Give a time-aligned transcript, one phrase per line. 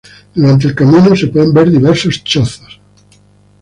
[0.33, 2.81] Durante el camino se pueden ver diversos chozos.